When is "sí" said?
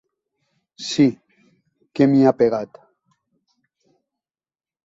0.85-1.05